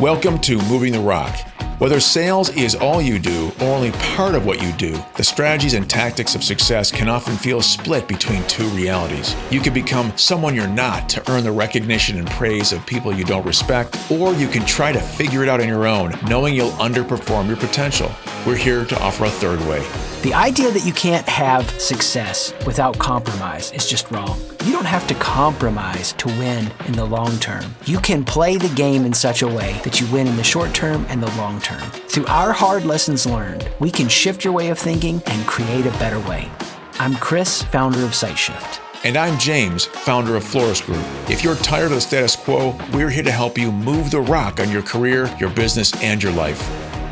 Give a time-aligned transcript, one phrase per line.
[0.00, 1.53] Welcome to Moving the Rock.
[1.78, 5.74] Whether sales is all you do or only part of what you do, the strategies
[5.74, 9.34] and tactics of success can often feel split between two realities.
[9.50, 13.24] You can become someone you're not to earn the recognition and praise of people you
[13.24, 16.70] don't respect, or you can try to figure it out on your own, knowing you'll
[16.72, 18.10] underperform your potential.
[18.46, 19.84] We're here to offer a third way.
[20.22, 24.38] The idea that you can't have success without compromise is just wrong.
[24.64, 27.74] You don't have to compromise to win in the long term.
[27.84, 30.72] You can play the game in such a way that you win in the short
[30.72, 31.63] term and the long term.
[31.64, 35.90] Through our hard lessons learned, we can shift your way of thinking and create a
[35.92, 36.50] better way.
[36.98, 38.80] I'm Chris, founder of SiteShift.
[39.04, 41.04] And I'm James, founder of Forrest Group.
[41.28, 44.60] If you're tired of the status quo, we're here to help you move the rock
[44.60, 46.60] on your career, your business, and your life.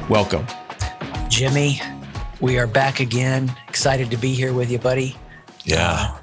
[0.09, 0.47] Welcome.
[1.29, 1.81] Jimmy,
[2.41, 3.55] we are back again.
[3.69, 5.17] Excited to be here with you, buddy.
[5.65, 5.97] Yeah.
[6.11, 6.19] Uh,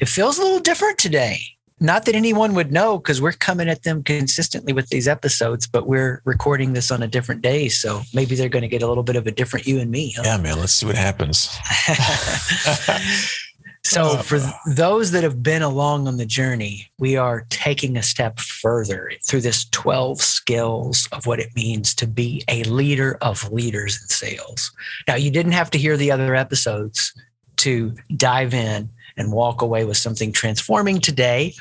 [0.00, 1.40] it feels a little different today.
[1.80, 5.86] Not that anyone would know because we're coming at them consistently with these episodes, but
[5.86, 7.68] we're recording this on a different day.
[7.68, 10.12] So maybe they're going to get a little bit of a different you and me.
[10.16, 10.22] Huh?
[10.24, 10.58] Yeah, man.
[10.58, 11.56] Let's see what happens.
[13.84, 18.02] so, uh, for those that have been along on the journey, we are taking a
[18.02, 23.52] step further through this 12 skills of what it means to be a leader of
[23.52, 24.72] leaders in sales.
[25.06, 27.12] Now, you didn't have to hear the other episodes
[27.58, 31.54] to dive in and walk away with something transforming today.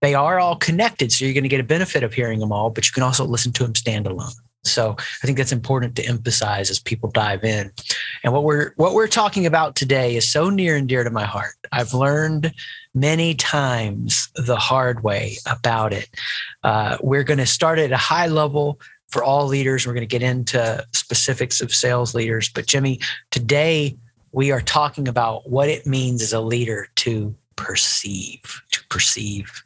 [0.00, 2.70] They are all connected, so you're going to get a benefit of hearing them all,
[2.70, 4.32] but you can also listen to them standalone.
[4.62, 7.72] So I think that's important to emphasize as people dive in.
[8.22, 11.24] And what we're what we're talking about today is so near and dear to my
[11.24, 11.54] heart.
[11.72, 12.52] I've learned
[12.94, 16.10] many times the hard way about it.
[16.62, 18.78] Uh, we're going to start at a high level
[19.08, 19.86] for all leaders.
[19.86, 22.50] We're going to get into specifics of sales leaders.
[22.50, 23.96] But Jimmy, today
[24.32, 29.62] we are talking about what it means as a leader to perceive, to perceive.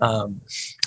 [0.00, 0.40] Um,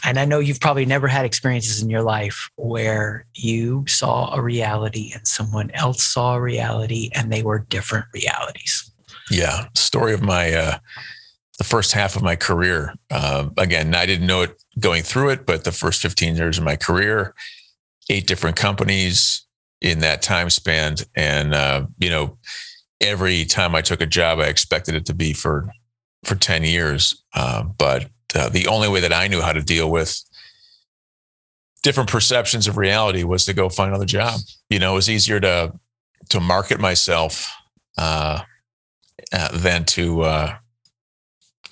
[0.03, 4.41] and I know you've probably never had experiences in your life where you saw a
[4.41, 8.91] reality and someone else saw a reality and they were different realities.
[9.31, 9.67] Yeah.
[9.75, 10.77] Story of my, uh,
[11.57, 12.93] the first half of my career.
[13.09, 16.63] Uh, again, I didn't know it going through it, but the first 15 years of
[16.63, 17.33] my career,
[18.09, 19.45] eight different companies
[19.81, 20.97] in that time span.
[21.15, 22.37] And, uh, you know,
[23.01, 25.69] every time I took a job, I expected it to be for
[26.23, 27.23] for ten years.
[27.33, 30.21] Uh, but uh, the only way that I knew how to deal with
[31.83, 34.39] different perceptions of reality was to go find another job.
[34.69, 35.73] You know, it was easier to
[36.29, 37.51] to market myself
[37.97, 38.41] uh,
[39.31, 40.55] uh than to uh,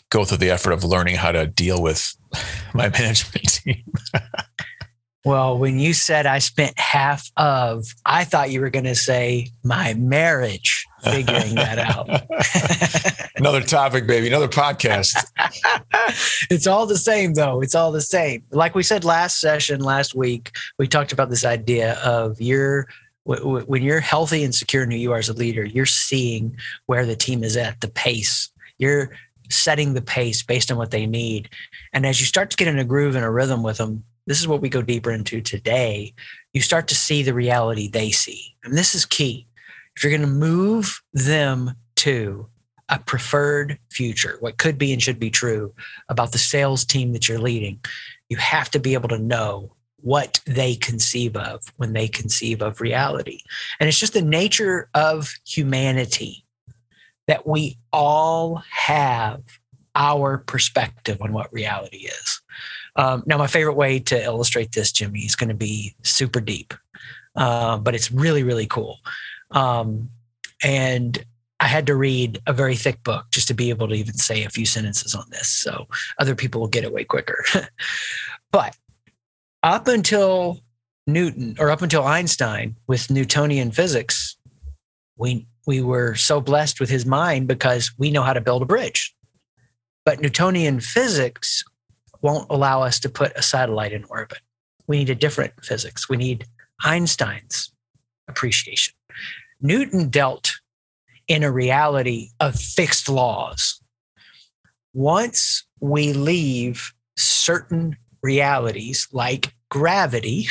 [0.10, 2.16] go through the effort of learning how to deal with
[2.74, 3.84] my management team.
[5.26, 9.50] Well, when you said I spent half of, I thought you were going to say
[9.64, 12.10] my marriage figuring that out.
[13.36, 15.16] another topic, baby, another podcast.
[16.50, 17.62] it's all the same, though.
[17.62, 18.44] It's all the same.
[18.52, 22.88] Like we said last session, last week, we talked about this idea of you're
[23.26, 26.56] when you're healthy and secure in who you are as a leader, you're seeing
[26.86, 28.52] where the team is at, the pace.
[28.78, 29.10] You're
[29.50, 31.50] setting the pace based on what they need.
[31.92, 34.40] And as you start to get in a groove and a rhythm with them, this
[34.40, 36.14] is what we go deeper into today.
[36.54, 38.56] You start to see the reality they see.
[38.64, 39.48] And this is key.
[39.96, 42.48] If you're going to move them to
[42.90, 45.74] a preferred future, what could be and should be true
[46.10, 47.80] about the sales team that you're leading,
[48.30, 52.80] you have to be able to know what they conceive of when they conceive of
[52.80, 53.40] reality.
[53.80, 56.46] And it's just the nature of humanity
[57.28, 59.42] that we all have
[59.96, 62.42] our perspective on what reality is.
[62.98, 66.74] Um, now, my favorite way to illustrate this, Jimmy, is going to be super deep,
[67.36, 69.00] uh, but it's really, really cool.
[69.56, 70.12] Um,
[70.64, 71.26] and
[71.60, 74.44] I had to read a very thick book just to be able to even say
[74.44, 75.48] a few sentences on this.
[75.48, 75.88] So
[76.20, 77.44] other people will get it way quicker.
[78.52, 78.76] but
[79.64, 80.60] up until
[81.08, 84.38] Newton or up until Einstein with Newtonian physics,
[85.18, 88.66] we we were so blessed with his mind because we know how to build a
[88.66, 89.16] bridge.
[90.04, 91.64] But Newtonian physics
[92.22, 94.40] won't allow us to put a satellite in orbit.
[94.88, 96.08] We need a different physics.
[96.08, 96.46] We need
[96.84, 97.72] Einstein's
[98.28, 98.94] appreciation.
[99.62, 100.54] Newton dealt
[101.28, 103.82] in a reality of fixed laws.
[104.94, 110.48] Once we leave certain realities like gravity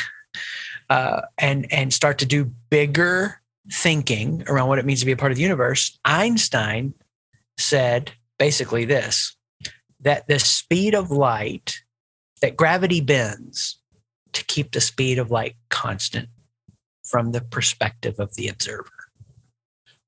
[0.89, 3.41] uh, and, and start to do bigger
[3.71, 6.93] thinking around what it means to be a part of the universe, Einstein
[7.57, 9.35] said basically this
[10.01, 11.79] that the speed of light,
[12.41, 13.79] that gravity bends
[14.33, 16.29] to keep the speed of light constant
[17.03, 18.91] from the perspective of the observer.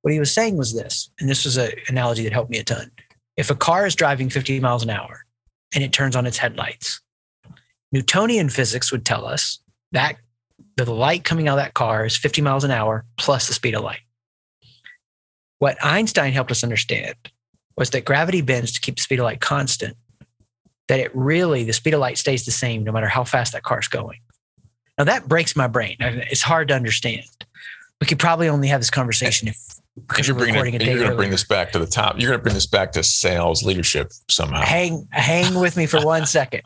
[0.01, 2.63] What he was saying was this, and this was an analogy that helped me a
[2.63, 2.91] ton.
[3.35, 5.25] If a car is driving 50 miles an hour
[5.73, 7.01] and it turns on its headlights,
[7.91, 9.59] Newtonian physics would tell us
[9.91, 10.17] that
[10.75, 13.75] the light coming out of that car is 50 miles an hour plus the speed
[13.75, 14.01] of light.
[15.59, 17.15] What Einstein helped us understand
[17.75, 19.97] was that gravity bends to keep the speed of light constant,
[20.87, 23.63] that it really, the speed of light stays the same no matter how fast that
[23.63, 24.19] car's going.
[24.97, 25.95] Now that breaks my brain.
[25.99, 27.25] It's hard to understand.
[28.01, 29.57] We could probably only have this conversation if
[30.23, 32.19] you're, bringing it, you're going to bring this back to the top.
[32.19, 34.61] You're going to bring this back to sales leadership somehow.
[34.61, 36.61] Hang, hang with me for one second.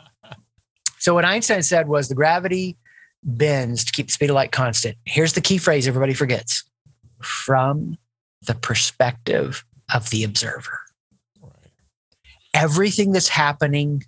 [0.99, 2.77] So what Einstein said was the gravity
[3.23, 4.97] bends to keep the speed of light constant.
[5.05, 6.63] Here's the key phrase everybody forgets:
[7.21, 7.97] from
[8.45, 9.63] the perspective
[9.93, 10.79] of the observer.
[12.53, 14.03] Everything that's happening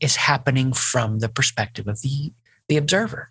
[0.00, 2.32] is happening from the perspective of the,
[2.68, 3.28] the observer.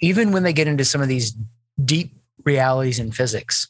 [0.00, 1.36] Even when they get into some of these
[1.84, 2.14] deep
[2.44, 3.68] realities in physics,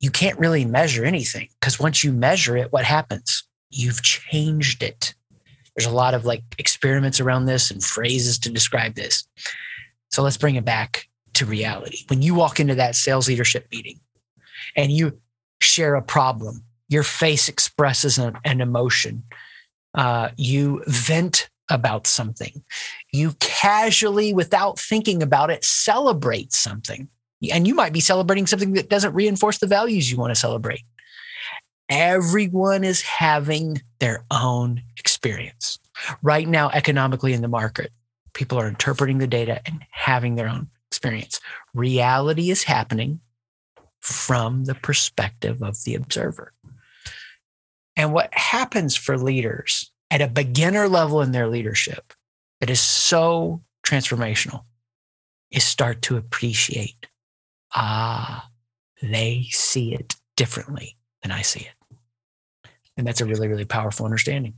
[0.00, 3.44] you can't really measure anything because once you measure it, what happens?
[3.70, 5.14] You've changed it.
[5.76, 9.26] There's a lot of like experiments around this and phrases to describe this.
[10.10, 12.04] So let's bring it back to reality.
[12.08, 14.00] When you walk into that sales leadership meeting
[14.74, 15.18] and you
[15.60, 19.22] share a problem, your face expresses an, an emotion.
[19.94, 22.62] Uh, you vent about something.
[23.12, 27.08] You casually, without thinking about it, celebrate something.
[27.52, 30.82] And you might be celebrating something that doesn't reinforce the values you want to celebrate.
[31.88, 35.78] Everyone is having their own experience.
[36.22, 37.90] Right now, economically in the market,
[38.34, 41.40] people are interpreting the data and having their own experience.
[41.74, 43.20] Reality is happening
[44.00, 46.52] from the perspective of the observer.
[47.96, 52.12] And what happens for leaders at a beginner level in their leadership
[52.60, 54.64] that is so transformational
[55.50, 57.06] is start to appreciate
[57.74, 58.48] ah,
[59.02, 62.70] they see it differently than I see it.
[62.96, 64.54] And that's a really, really powerful understanding.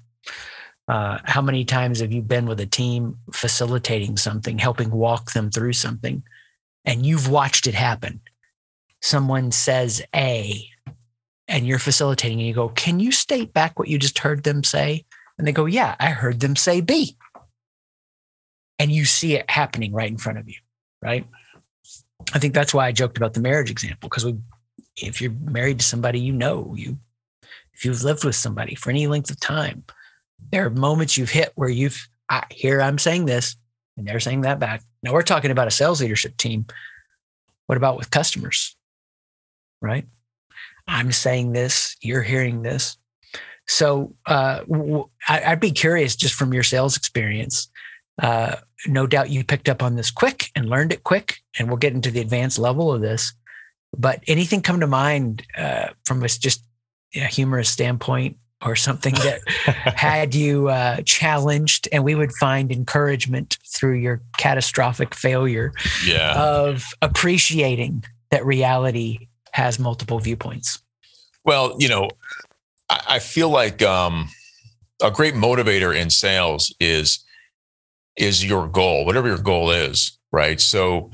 [0.89, 5.51] Uh, how many times have you been with a team facilitating something, helping walk them
[5.51, 6.23] through something,
[6.85, 8.21] and you've watched it happen?
[9.01, 10.65] Someone says A,
[11.47, 14.65] and you're facilitating, and you go, Can you state back what you just heard them
[14.65, 15.05] say?
[15.39, 17.17] And they go, Yeah, I heard them say B.
[18.79, 20.57] And you see it happening right in front of you,
[21.01, 21.27] right?
[22.35, 24.37] I think that's why I joked about the marriage example because we,
[24.97, 26.99] if you're married to somebody you know, you,
[27.75, 29.85] if you've lived with somebody for any length of time,
[30.51, 33.57] there are moments you've hit where you've I, here I'm saying this
[33.97, 34.83] and they're saying that back.
[35.03, 36.67] Now we're talking about a sales leadership team.
[37.67, 38.77] What about with customers?
[39.81, 40.07] Right?
[40.87, 42.97] I'm saying this, you're hearing this.
[43.67, 47.69] So uh, w- I'd be curious just from your sales experience.
[48.21, 48.57] Uh,
[48.87, 51.93] no doubt you picked up on this quick and learned it quick, and we'll get
[51.93, 53.33] into the advanced level of this.
[53.97, 56.65] But anything come to mind uh, from a just
[57.15, 59.41] a humorous standpoint or something that
[59.97, 65.73] had you uh, challenged and we would find encouragement through your catastrophic failure
[66.07, 66.35] yeah.
[66.41, 70.81] of appreciating that reality has multiple viewpoints
[71.45, 72.09] well you know
[72.89, 74.29] i, I feel like um,
[75.03, 77.23] a great motivator in sales is
[78.17, 80.61] is your goal whatever your goal is right?
[80.61, 81.11] So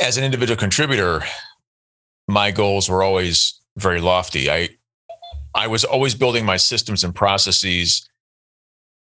[0.00, 1.22] as an individual contributor
[2.28, 4.50] my goals were always very lofty.
[4.50, 4.70] I
[5.54, 8.08] I was always building my systems and processes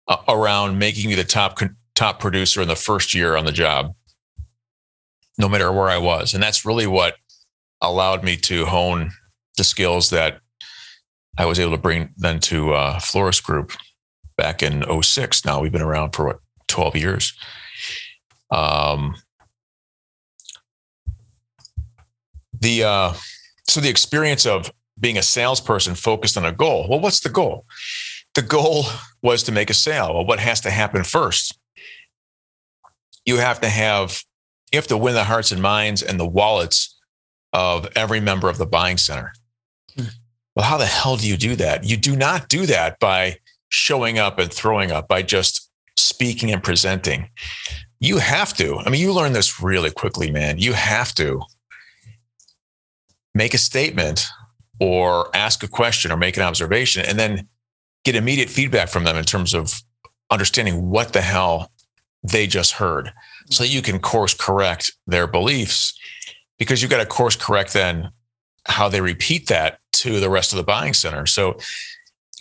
[0.09, 1.59] uh, around making me the top
[1.95, 3.95] top producer in the first year on the job,
[5.39, 7.17] no matter where I was, and that's really what
[7.81, 9.11] allowed me to hone
[9.57, 10.41] the skills that
[11.39, 13.73] I was able to bring then to uh, Forrest Group
[14.37, 15.45] back in 06.
[15.45, 16.41] Now we've been around for what
[16.73, 17.33] 12 years.
[18.51, 19.15] Um,
[22.59, 23.13] the uh,
[23.69, 26.87] so the experience of being a salesperson focused on a goal.
[26.89, 27.67] Well, what's the goal?
[28.35, 28.85] The goal
[29.23, 30.15] was to make a sale.
[30.15, 31.59] Well, what has to happen first?
[33.25, 34.23] You have to have
[34.73, 36.99] you have to win the hearts and minds and the wallets
[37.53, 39.33] of every member of the buying center.
[39.97, 40.07] Hmm.
[40.57, 41.85] Well, how the hell do you do that?
[41.85, 43.39] You do not do that by
[43.69, 45.62] showing up and throwing up, by just
[45.97, 47.29] speaking and presenting.
[48.01, 48.79] You have to.
[48.79, 50.59] I mean, you learn this really quickly, man.
[50.59, 51.43] You have to
[53.35, 54.27] make a statement
[54.81, 57.49] or ask a question or make an observation and then
[58.05, 59.81] get immediate feedback from them in terms of
[60.31, 61.71] understanding what the hell
[62.23, 63.13] they just heard
[63.51, 65.99] so that you can course correct their beliefs
[66.59, 68.11] because you've got to course correct then
[68.67, 71.57] how they repeat that to the rest of the buying center so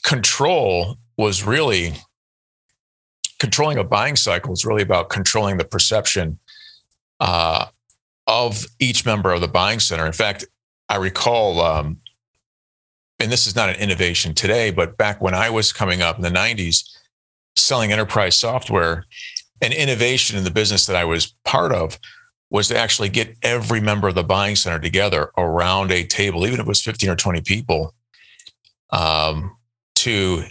[0.04, 1.94] control was really
[3.42, 6.38] controlling a buying cycle is really about controlling the perception
[7.20, 7.66] uh,
[8.28, 10.06] of each member of the buying center.
[10.06, 10.46] In fact
[10.90, 11.98] i recall um,
[13.20, 16.22] and this is not an innovation today, but back when I was coming up in
[16.22, 16.84] the 90s,
[17.56, 19.06] selling enterprise software,
[19.62, 22.00] an innovation in the business that I was part of
[22.50, 26.60] was to actually get every member of the buying center together around a table, even
[26.60, 27.94] if it was 15 or 20 people,
[28.92, 29.56] um,
[29.96, 30.44] to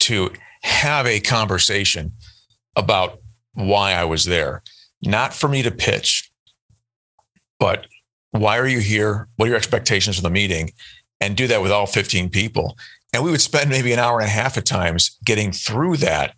[0.00, 0.30] to
[0.64, 2.12] have a conversation
[2.74, 3.20] about
[3.52, 4.62] why I was there.
[5.02, 6.32] Not for me to pitch,
[7.60, 7.86] but
[8.30, 9.28] why are you here?
[9.36, 10.70] What are your expectations for the meeting?
[11.20, 12.78] And do that with all 15 people.
[13.12, 16.34] And we would spend maybe an hour and a half at times getting through that.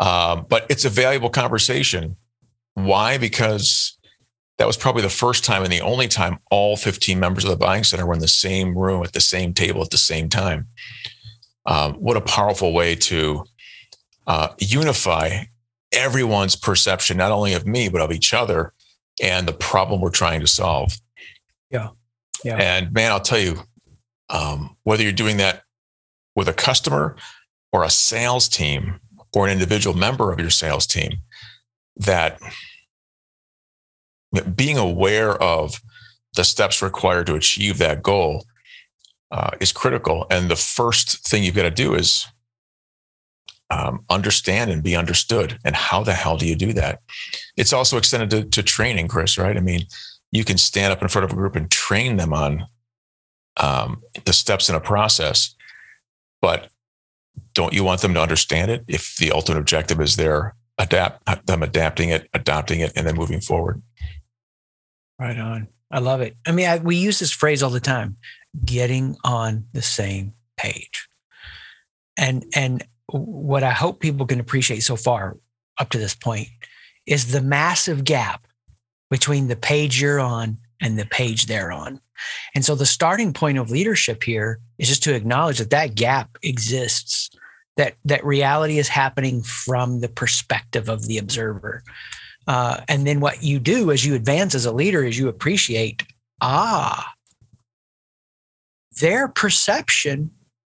[0.00, 2.16] Um, but it's a valuable conversation.
[2.74, 3.16] Why?
[3.16, 3.96] Because
[4.58, 7.56] that was probably the first time and the only time all 15 members of the
[7.56, 10.66] buying center were in the same room at the same table at the same time.
[11.70, 13.44] Um, what a powerful way to
[14.26, 15.44] uh, unify
[15.92, 18.72] everyone's perception, not only of me, but of each other
[19.22, 20.98] and the problem we're trying to solve.
[21.70, 21.90] Yeah.
[22.44, 22.56] Yeah.
[22.56, 23.60] And man, I'll tell you,
[24.30, 25.62] um, whether you're doing that
[26.34, 27.14] with a customer
[27.72, 28.98] or a sales team
[29.32, 31.12] or an individual member of your sales team,
[31.96, 32.40] that
[34.56, 35.80] being aware of
[36.34, 38.44] the steps required to achieve that goal
[39.30, 40.26] uh, is critical.
[40.30, 42.26] And the first thing you've got to do is
[43.70, 45.58] um, understand and be understood.
[45.64, 47.00] And how the hell do you do that?
[47.56, 49.56] It's also extended to, to, training, Chris, right?
[49.56, 49.86] I mean,
[50.32, 52.66] you can stand up in front of a group and train them on
[53.56, 55.54] um, the steps in a process,
[56.40, 56.68] but
[57.54, 61.62] don't you want them to understand it if the ultimate objective is their adapt them
[61.62, 63.82] adapting it, adopting it, and then moving forward?
[65.18, 65.68] Right on.
[65.90, 66.36] I love it.
[66.46, 68.16] I mean, I, we use this phrase all the time:
[68.64, 71.08] getting on the same page.
[72.18, 75.36] And and what I hope people can appreciate so far
[75.78, 76.48] up to this point
[77.06, 78.46] is the massive gap
[79.10, 82.00] between the page you're on and the page they're on.
[82.54, 86.36] And so the starting point of leadership here is just to acknowledge that that gap
[86.42, 87.30] exists,
[87.76, 91.82] that that reality is happening from the perspective of the observer.
[92.46, 96.02] Uh, and then what you do as you advance as a leader is you appreciate,
[96.40, 97.14] ah,
[98.98, 100.30] their perception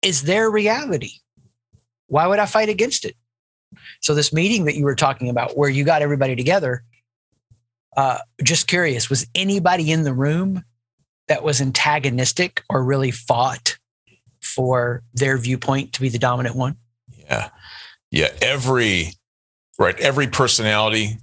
[0.02, 1.12] is their reality.
[2.08, 3.16] Why would I fight against it?
[4.00, 6.84] So this meeting that you were talking about, where you got everybody together,
[7.96, 10.64] uh, just curious, was anybody in the room
[11.28, 13.78] that was antagonistic or really fought
[14.40, 16.76] for their viewpoint to be the dominant one?
[17.16, 17.50] Yeah,
[18.10, 18.28] yeah.
[18.42, 19.12] Every
[19.78, 21.18] right, every personality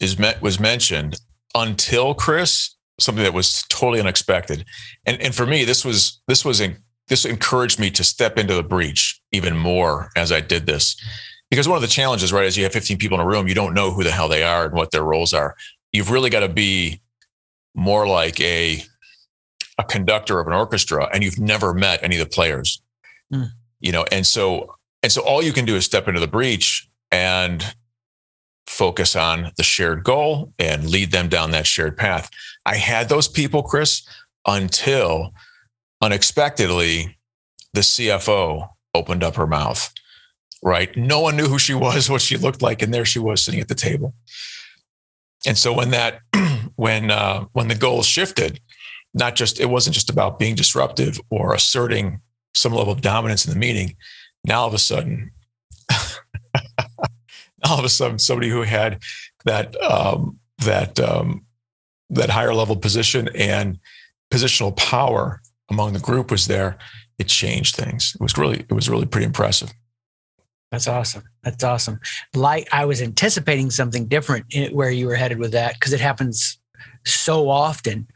[0.00, 1.20] is met was mentioned
[1.54, 4.64] until Chris something that was totally unexpected,
[5.06, 6.76] and and for me this was this was in,
[7.08, 10.96] this encouraged me to step into the breach even more as I did this.
[11.50, 13.54] Because one of the challenges, right, is you have 15 people in a room, you
[13.54, 15.56] don't know who the hell they are and what their roles are.
[15.92, 17.00] You've really got to be
[17.74, 18.82] more like a
[19.78, 22.82] a conductor of an orchestra and you've never met any of the players.
[23.32, 23.48] Mm.
[23.80, 26.88] You know, and so and so all you can do is step into the breach
[27.10, 27.74] and
[28.70, 32.30] focus on the shared goal and lead them down that shared path.
[32.64, 34.06] I had those people, Chris,
[34.46, 35.32] until
[36.00, 37.18] unexpectedly,
[37.74, 39.92] the CFO opened up her mouth.
[40.62, 40.94] Right.
[40.96, 42.80] No one knew who she was, what she looked like.
[42.80, 44.14] And there she was sitting at the table.
[45.44, 46.20] And so when that,
[46.76, 48.60] when, uh, when the goals shifted,
[49.14, 52.20] not just, it wasn't just about being disruptive or asserting
[52.54, 53.96] some level of dominance in the meeting.
[54.44, 55.32] Now all of a sudden,
[57.64, 59.02] all of a sudden, somebody who had
[59.44, 61.44] that, um, that, um,
[62.10, 63.78] that higher level position and
[64.32, 65.40] positional power
[65.70, 66.76] among the group was there,
[67.18, 68.14] it changed things.
[68.14, 69.72] It was really, it was really pretty impressive.
[70.70, 71.24] That's awesome.
[71.42, 72.00] That's awesome.
[72.34, 76.58] Like I was anticipating something different where you were headed with that because it happens
[77.04, 78.06] so often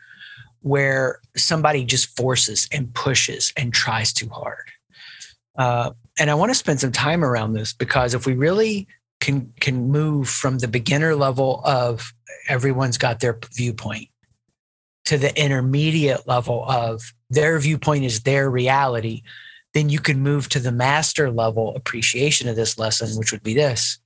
[0.60, 4.70] where somebody just forces and pushes and tries too hard.
[5.56, 8.86] Uh, and I want to spend some time around this because if we really
[9.24, 12.12] can can move from the beginner level of
[12.48, 14.08] everyone's got their viewpoint
[15.06, 19.22] to the intermediate level of their viewpoint is their reality,
[19.74, 23.54] then you can move to the master level appreciation of this lesson, which would be
[23.54, 23.98] this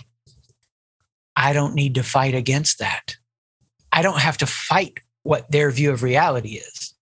[1.37, 3.17] I don't need to fight against that.
[3.93, 6.95] I don't have to fight what their view of reality is.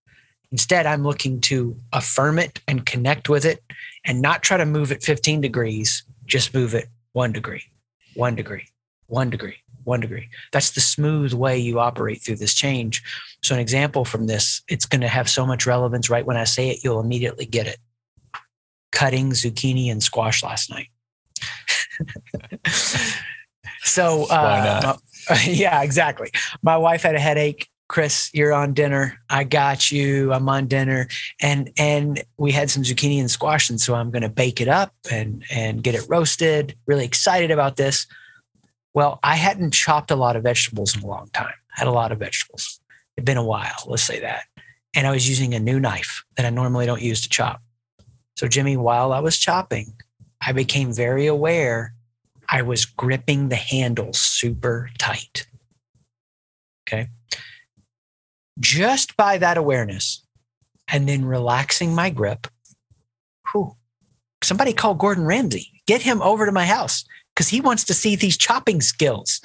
[0.51, 3.63] Instead, I'm looking to affirm it and connect with it
[4.05, 7.63] and not try to move it 15 degrees, just move it one degree,
[8.17, 8.67] one degree,
[9.07, 10.29] one degree, one degree.
[10.51, 13.03] That's the smooth way you operate through this change.
[13.41, 16.43] So, an example from this, it's going to have so much relevance right when I
[16.43, 17.77] say it, you'll immediately get it.
[18.91, 20.87] Cutting zucchini and squash last night.
[23.83, 24.97] so, uh,
[25.45, 26.31] yeah, exactly.
[26.61, 27.67] My wife had a headache.
[27.89, 29.17] Chris, you're on dinner.
[29.29, 30.33] I got you.
[30.33, 31.07] I'm on dinner,
[31.41, 34.67] and and we had some zucchini and squash, and so I'm going to bake it
[34.67, 36.75] up and and get it roasted.
[36.85, 38.05] Really excited about this.
[38.93, 41.53] Well, I hadn't chopped a lot of vegetables in a long time.
[41.75, 42.79] I had a lot of vegetables.
[43.15, 44.45] It'd been a while, let's say that.
[44.95, 47.61] And I was using a new knife that I normally don't use to chop.
[48.35, 49.93] So, Jimmy, while I was chopping,
[50.41, 51.93] I became very aware
[52.49, 55.47] I was gripping the handle super tight.
[56.87, 57.09] Okay.
[58.59, 60.23] Just by that awareness
[60.87, 62.47] and then relaxing my grip,
[63.51, 63.75] whew,
[64.41, 68.15] somebody call Gordon Ramsay, get him over to my house because he wants to see
[68.15, 69.41] these chopping skills.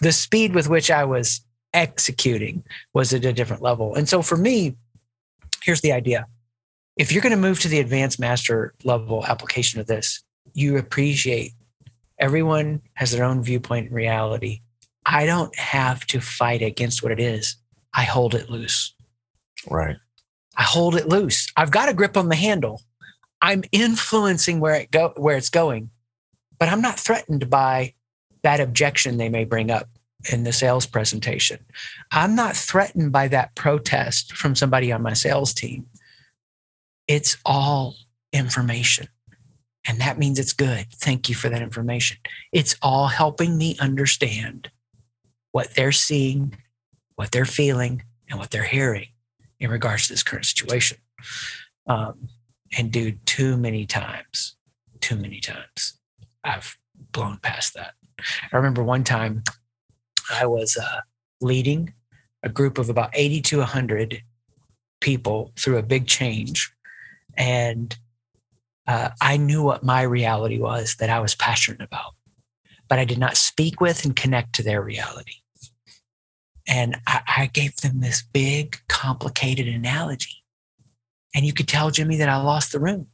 [0.00, 1.42] The speed with which I was
[1.74, 3.94] executing was at a different level.
[3.94, 4.76] And so for me,
[5.62, 6.26] here's the idea
[6.96, 10.22] if you're going to move to the advanced master level application of this,
[10.54, 11.52] you appreciate
[12.18, 14.60] everyone has their own viewpoint and reality.
[15.04, 17.56] I don't have to fight against what it is.
[17.94, 18.94] I hold it loose.
[19.70, 19.96] Right.
[20.56, 21.50] I hold it loose.
[21.56, 22.82] I've got a grip on the handle.
[23.40, 25.90] I'm influencing where it go where it's going,
[26.58, 27.94] but I'm not threatened by
[28.42, 29.88] that objection they may bring up
[30.32, 31.58] in the sales presentation.
[32.10, 35.86] I'm not threatened by that protest from somebody on my sales team.
[37.06, 37.96] It's all
[38.32, 39.08] information.
[39.86, 40.86] And that means it's good.
[40.94, 42.16] Thank you for that information.
[42.52, 44.70] It's all helping me understand
[45.52, 46.56] what they're seeing,
[47.16, 49.08] what they're feeling, and what they're hearing
[49.60, 50.98] in regards to this current situation.
[51.86, 52.28] Um,
[52.76, 54.56] and dude, too many times,
[55.00, 55.98] too many times,
[56.42, 56.76] I've
[57.12, 57.94] blown past that.
[58.52, 59.42] I remember one time
[60.32, 61.00] I was uh,
[61.40, 61.92] leading
[62.42, 64.22] a group of about 80 to 100
[65.00, 66.72] people through a big change.
[67.36, 67.96] And
[68.86, 72.12] uh, I knew what my reality was that I was passionate about,
[72.88, 75.34] but I did not speak with and connect to their reality.
[76.66, 80.42] And I, I gave them this big, complicated analogy.
[81.34, 83.08] And you could tell Jimmy that I lost the room.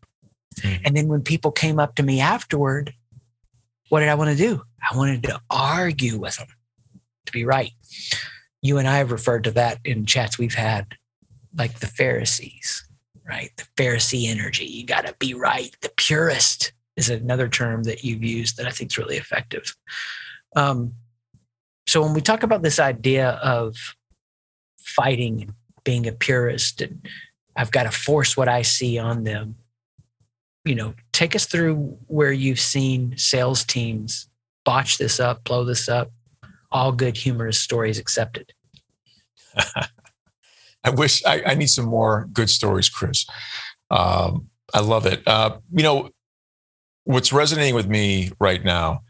[0.61, 0.83] Mm-hmm.
[0.85, 2.93] And then when people came up to me afterward,
[3.89, 4.63] what did I want to do?
[4.81, 6.49] I wanted to argue with them
[7.27, 7.73] to be right.
[8.63, 10.95] You and I have referred to that in chats we've had,
[11.57, 12.87] like the Pharisees
[13.31, 13.51] right?
[13.57, 14.67] The Pharisee energy.
[14.67, 15.75] You got to be right.
[15.81, 19.75] The purist is another term that you've used that I think is really effective.
[20.57, 20.95] Um,
[21.91, 23.97] so when we talk about this idea of
[24.79, 27.05] fighting, and being a purist, and
[27.57, 29.57] I've got to force what I see on them,
[30.65, 34.29] you know, take us through where you've seen sales teams
[34.65, 36.13] botch this up, blow this up.
[36.71, 38.53] All good humorous stories accepted.
[40.85, 43.27] I wish I, I, need some more good stories, Chris.
[43.91, 45.27] Um, I love it.
[45.27, 46.11] Uh, you know,
[47.03, 49.01] what's resonating with me right now,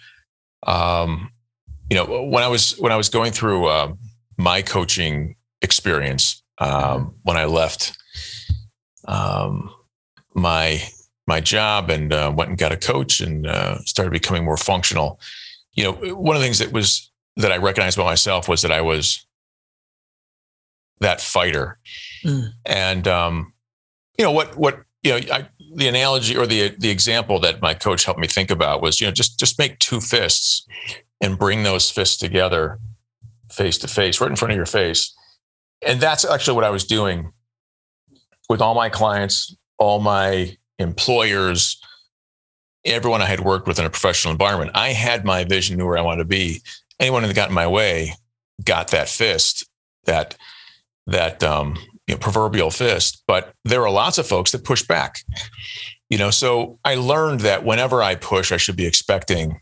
[0.66, 1.31] um,
[1.90, 3.92] you know, when I was when I was going through uh,
[4.38, 7.96] my coaching experience um, when I left
[9.09, 9.70] um,
[10.35, 10.83] my
[11.26, 15.20] my job and uh, went and got a coach and uh, started becoming more functional.
[15.72, 18.72] You know, one of the things that was that I recognized about myself was that
[18.72, 19.26] I was
[21.00, 21.79] that fighter.
[22.24, 22.50] Mm.
[22.66, 23.53] And um,
[24.16, 27.74] you know what what you know I, the analogy or the the example that my
[27.74, 30.66] coach helped me think about was you know just just make two fists
[31.21, 32.79] and bring those fists together
[33.51, 35.15] face to face right in front of your face.
[35.83, 37.33] And that's actually what I was doing
[38.49, 41.81] with all my clients, all my employers,
[42.85, 44.73] everyone I had worked with in a professional environment.
[44.75, 46.63] I had my vision, knew where I wanted to be.
[46.99, 48.15] Anyone that got in my way
[48.65, 49.67] got that fist
[50.05, 50.37] that
[51.07, 55.21] that um, you know, proverbial fist, but there are lots of folks that push back.
[56.09, 59.61] You know, so I learned that whenever I push, I should be expecting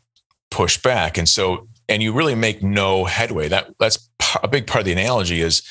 [0.51, 3.49] pushback, and so and you really make no headway.
[3.49, 4.09] That that's
[4.43, 5.63] a big part of the analogy is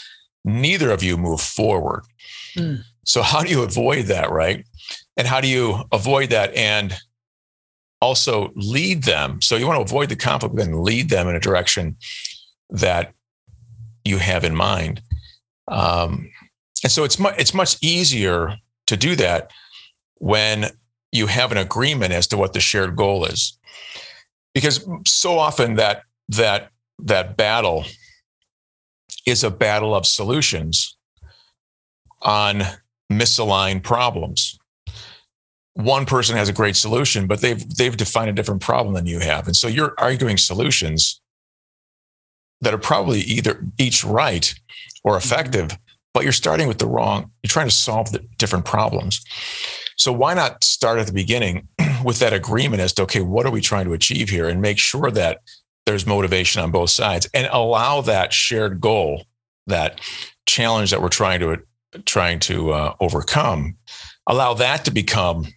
[0.43, 2.03] neither of you move forward.
[2.55, 2.83] Mm.
[3.05, 4.65] So how do you avoid that, right?
[5.15, 6.93] And how do you avoid that and
[8.01, 9.41] also lead them?
[9.41, 11.97] So you want to avoid the conflict, then lead them in a direction
[12.69, 13.13] that
[14.03, 15.01] you have in mind.
[15.67, 16.29] Um,
[16.83, 18.55] and so it's much it's much easier
[18.87, 19.51] to do that
[20.15, 20.67] when
[21.11, 23.57] you have an agreement as to what the shared goal is,
[24.57, 27.85] because so often that that that battle
[29.27, 30.97] is a battle of solutions
[32.23, 32.63] on
[33.11, 34.57] misaligned problems.
[35.75, 39.19] One person has a great solution, but they've they've defined a different problem than you
[39.19, 41.21] have, and so you're arguing solutions
[42.61, 44.55] that are probably either each right
[45.03, 45.17] or mm-hmm.
[45.19, 45.77] effective,
[46.15, 49.23] but you're starting with the wrong, you're trying to solve the different problems.
[49.97, 51.67] So why not start at the beginning
[52.03, 54.77] with that agreement as to, okay, what are we trying to achieve here and make
[54.77, 55.39] sure that
[55.85, 59.25] there's motivation on both sides and allow that shared goal,
[59.67, 60.01] that
[60.45, 61.57] challenge that we're trying to
[62.05, 63.77] trying to uh, overcome,
[64.27, 65.47] allow that to become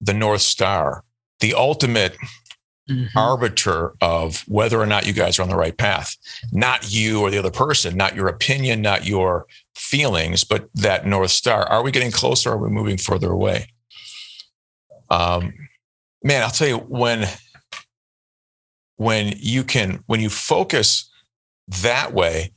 [0.00, 1.04] the North Star,
[1.40, 2.16] the ultimate
[2.90, 3.16] mm-hmm.
[3.16, 6.16] arbiter of whether or not you guys are on the right path.
[6.50, 11.30] Not you or the other person, not your opinion, not your feelings, but that North
[11.30, 11.64] Star.
[11.64, 12.50] Are we getting closer?
[12.50, 13.68] Or are we moving further away?
[15.12, 15.52] Um,
[16.24, 17.28] man, I'll tell you when
[18.96, 21.10] when you can when you focus
[21.68, 22.52] that way,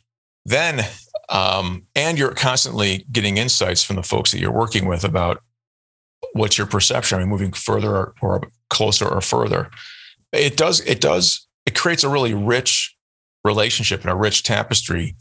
[0.45, 0.85] then
[1.29, 5.41] um, and you're constantly getting insights from the folks that you're working with about
[6.33, 7.17] what's your perception?
[7.17, 9.69] Are we moving further or, or closer or further?
[10.31, 10.79] It does.
[10.81, 11.47] It does.
[11.65, 12.95] It creates a really rich
[13.43, 15.15] relationship and a rich tapestry,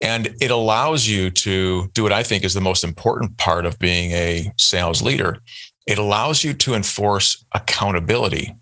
[0.00, 3.78] and it allows you to do what I think is the most important part of
[3.78, 5.38] being a sales leader.
[5.86, 8.56] It allows you to enforce accountability.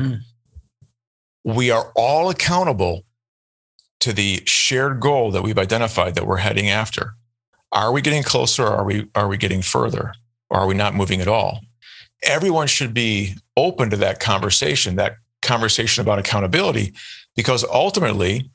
[0.00, 0.20] Mm.
[1.44, 3.04] We are all accountable
[4.00, 7.14] to the shared goal that we've identified that we're heading after.
[7.72, 8.64] Are we getting closer?
[8.64, 10.14] Or are we are we getting further?
[10.50, 11.60] Or are we not moving at all?
[12.22, 16.94] Everyone should be open to that conversation, that conversation about accountability,
[17.36, 18.50] because ultimately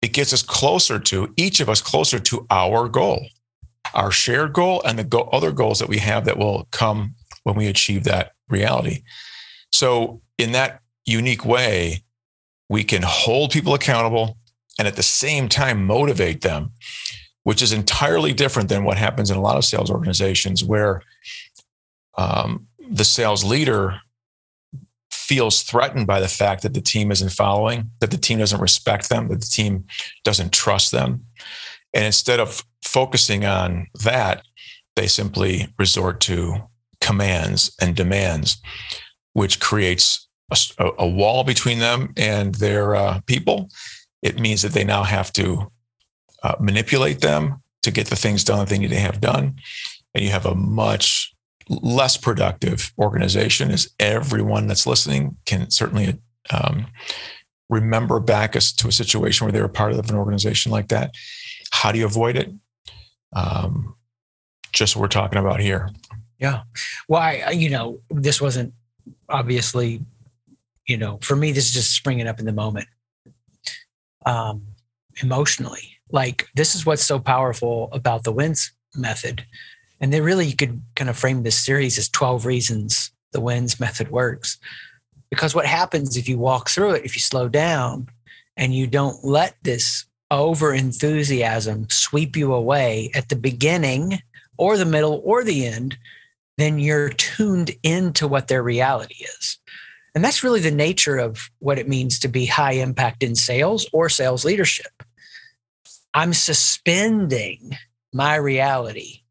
[0.00, 3.26] it gets us closer to each of us closer to our goal,
[3.94, 7.14] our shared goal, and the go- other goals that we have that will come
[7.48, 9.02] when we achieve that reality.
[9.72, 12.04] So, in that unique way,
[12.68, 14.36] we can hold people accountable
[14.78, 16.72] and at the same time motivate them,
[17.42, 21.02] which is entirely different than what happens in a lot of sales organizations where
[22.16, 24.00] um, the sales leader
[25.10, 29.08] feels threatened by the fact that the team isn't following, that the team doesn't respect
[29.08, 29.84] them, that the team
[30.24, 31.24] doesn't trust them.
[31.94, 34.42] And instead of focusing on that,
[34.96, 36.67] they simply resort to
[37.08, 38.48] commands and demands,
[39.32, 40.28] which creates
[40.78, 43.68] a, a wall between them and their uh, people.
[44.20, 45.72] It means that they now have to
[46.42, 49.56] uh, manipulate them to get the things done that they need to have done.
[50.12, 51.34] And you have a much
[51.68, 56.18] less productive organization, as everyone that's listening can certainly
[56.50, 56.86] um,
[57.70, 61.14] remember back to a situation where they were part of an organization like that.
[61.70, 62.50] How do you avoid it?
[63.32, 63.94] Um,
[64.72, 65.90] just what we're talking about here.
[66.38, 66.62] Yeah.
[67.08, 68.72] Well, I, you know, this wasn't
[69.28, 70.04] obviously,
[70.86, 72.88] you know, for me, this is just springing up in the moment
[74.24, 74.62] um,
[75.22, 75.98] emotionally.
[76.10, 79.44] Like, this is what's so powerful about the wins method
[80.00, 83.80] and then really you could kind of frame this series as 12 reasons the wins
[83.80, 84.58] method works.
[85.30, 88.08] Because what happens if you walk through it, if you slow down
[88.56, 94.20] and you don't let this over enthusiasm sweep you away at the beginning
[94.56, 95.98] or the middle or the end,
[96.58, 99.58] then you're tuned into what their reality is.
[100.14, 103.88] And that's really the nature of what it means to be high impact in sales
[103.92, 105.04] or sales leadership.
[106.12, 107.70] I'm suspending
[108.12, 109.22] my reality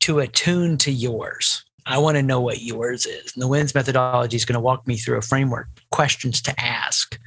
[0.00, 1.62] to attune to yours.
[1.84, 3.34] I want to know what yours is.
[3.34, 7.18] And the WINS methodology is going to walk me through a framework, questions to ask.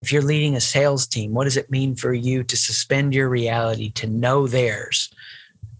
[0.00, 3.28] If you're leading a sales team, what does it mean for you to suspend your
[3.28, 5.10] reality to know theirs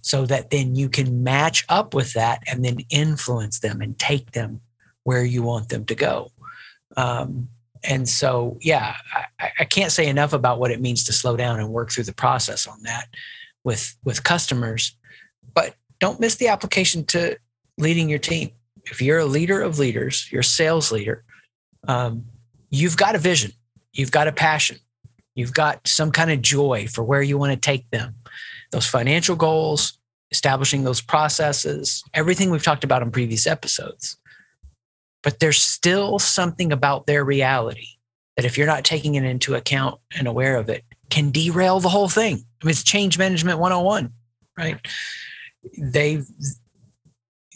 [0.02, 4.32] so that then you can match up with that and then influence them and take
[4.32, 4.60] them
[5.04, 6.30] where you want them to go?
[6.96, 7.48] Um,
[7.84, 8.94] and so, yeah,
[9.40, 12.04] I, I can't say enough about what it means to slow down and work through
[12.04, 13.08] the process on that
[13.64, 14.96] with with customers.
[15.54, 17.36] But don't miss the application to
[17.78, 18.50] leading your team.
[18.84, 21.24] If you're a leader of leaders, you're a sales leader,
[21.88, 22.24] um,
[22.70, 23.52] you've got a vision,
[23.92, 24.78] you've got a passion,
[25.34, 28.14] you've got some kind of joy for where you want to take them.
[28.72, 29.98] Those financial goals,
[30.30, 34.16] establishing those processes, everything we've talked about in previous episodes.
[35.22, 37.86] But there's still something about their reality
[38.36, 41.90] that if you're not taking it into account and aware of it, can derail the
[41.90, 42.36] whole thing.
[42.62, 44.10] I mean, it's change management 101,
[44.58, 44.80] right?
[45.78, 46.22] they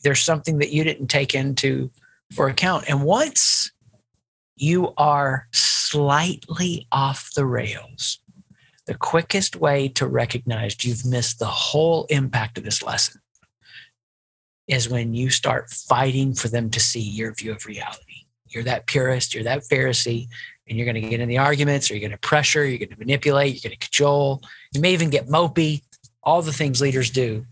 [0.03, 1.91] there's something that you didn't take into
[2.33, 2.89] for account.
[2.89, 3.73] And once
[4.57, 8.21] you are slightly off the rails,
[8.87, 13.21] the quickest way to recognize you've missed the whole impact of this lesson
[14.69, 18.27] is when you start fighting for them to see your view of reality.
[18.49, 20.29] You're that purist, you're that Pharisee,
[20.69, 22.91] and you're going to get in the arguments, or you're going to pressure, you're going
[22.91, 24.43] to manipulate, you're going to cajole.
[24.73, 25.83] You may even get mopey,
[26.23, 27.45] all the things leaders do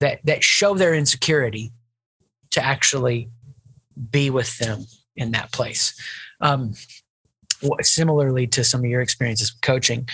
[0.00, 1.72] that that show their insecurity
[2.50, 3.28] to actually
[4.10, 4.84] be with them
[5.16, 5.98] in that place.
[6.40, 6.74] Um,
[7.80, 10.08] similarly to some of your experiences with coaching,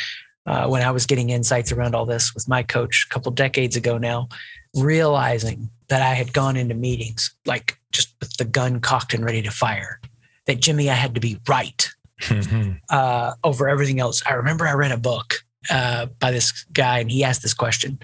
[0.46, 3.76] uh, when I was getting insights around all this with my coach a couple decades
[3.76, 4.28] ago now,
[4.74, 9.42] realizing that I had gone into meetings like just with the gun cocked and ready
[9.42, 10.00] to fire,
[10.46, 11.88] that Jimmy, I had to be right
[12.22, 12.72] mm-hmm.
[12.88, 14.22] uh, over everything else.
[14.26, 15.34] I remember I read a book
[15.70, 17.98] uh, by this guy and he asked this question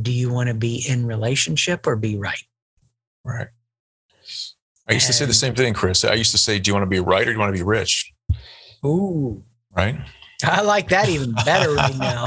[0.00, 2.42] do you want to be in relationship or be right?
[3.24, 3.48] Right.
[4.88, 6.04] I used to say the same thing, Chris.
[6.04, 7.58] I used to say, "Do you want to be right or do you want to
[7.58, 8.12] be rich?"
[8.84, 9.42] Ooh,
[9.74, 9.96] Right?
[10.42, 12.26] I like that even better right now.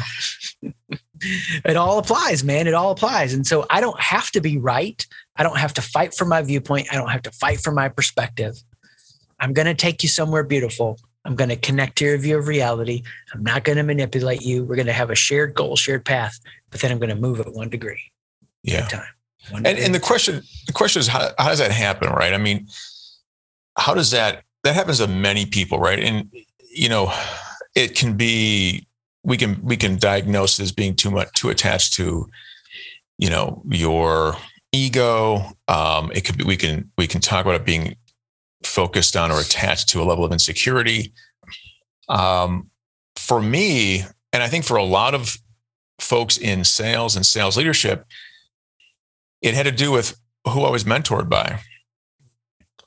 [1.66, 2.68] it all applies, man.
[2.68, 3.34] It all applies.
[3.34, 5.06] And so I don't have to be right.
[5.36, 6.88] I don't have to fight for my viewpoint.
[6.92, 8.62] I don't have to fight for my perspective.
[9.40, 10.98] I'm going to take you somewhere beautiful.
[11.26, 13.04] I'm going to connect to your view of reality.
[13.34, 14.64] I'm not going to manipulate you.
[14.64, 16.40] We're going to have a shared goal, shared path,
[16.72, 18.02] but then I'm going to move it one degree
[18.64, 18.86] Yeah.
[18.86, 19.04] a time.
[19.50, 19.86] One And, degree.
[19.86, 22.34] and the question, the question is, how, how does that happen, right?
[22.34, 22.68] I mean,
[23.78, 26.00] how does that that happens to many people, right?
[26.00, 26.32] And
[26.74, 27.14] you know,
[27.78, 28.88] it can be
[29.24, 32.28] we can we can diagnose it as being too much too attached to,
[33.20, 34.36] you know, your
[34.72, 35.52] ego.
[35.68, 37.96] Um, it could be we can we can talk about it being
[38.64, 41.14] focused on or attached to a level of insecurity.
[42.10, 42.72] Um,
[43.16, 45.38] for me, and I think for a lot of
[46.00, 48.08] folks in sales and sales leadership,
[49.44, 51.60] it had to do with who I was mentored by.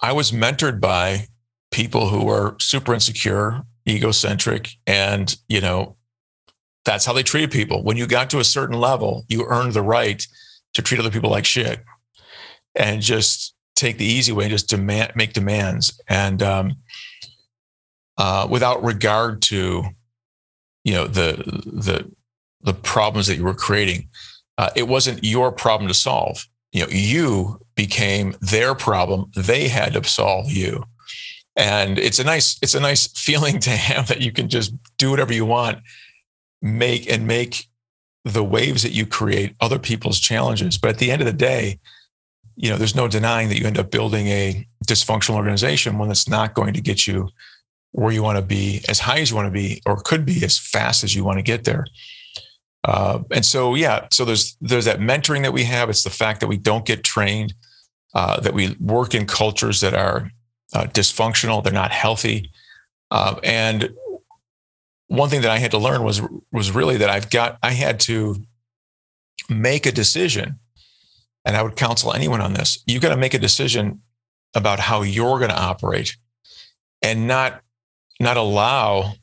[0.02, 1.28] I was mentored by
[1.70, 5.96] people who were super insecure, egocentric, and you know,
[6.84, 7.82] that's how they treated people.
[7.82, 10.24] When you got to a certain level, you earned the right
[10.74, 11.82] to treat other people like shit
[12.74, 16.76] and just take the easy way, just demand make demands and um,
[18.18, 19.84] uh, without regard to
[20.84, 22.10] you know the the
[22.62, 24.08] the problems that you were creating.
[24.58, 26.46] Uh, it wasn't your problem to solve.
[26.72, 29.30] You know, you became their problem.
[29.34, 30.84] They had to solve you.
[31.56, 35.10] And it's a nice, it's a nice feeling to have that you can just do
[35.10, 35.78] whatever you want,
[36.62, 37.68] make and make
[38.24, 40.78] the waves that you create other people's challenges.
[40.78, 41.78] But at the end of the day,
[42.56, 46.28] you know, there's no denying that you end up building a dysfunctional organization, one that's
[46.28, 47.28] not going to get you
[47.92, 50.44] where you want to be, as high as you want to be, or could be
[50.44, 51.86] as fast as you want to get there.
[52.84, 55.90] Uh, and so, yeah, so there's there's that mentoring that we have.
[55.90, 57.54] It's the fact that we don't get trained,
[58.14, 60.30] uh, that we work in cultures that are
[60.72, 62.50] uh, dysfunctional, they're not healthy.
[63.10, 63.90] Uh, and
[65.08, 67.98] one thing that I had to learn was was really that I've got I had
[68.00, 68.36] to
[69.48, 70.60] make a decision,
[71.44, 72.82] and I would counsel anyone on this.
[72.86, 74.02] You've got to make a decision
[74.54, 76.16] about how you're going to operate,
[77.02, 77.62] and not
[78.20, 79.14] not allow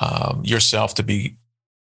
[0.00, 1.36] um, yourself to be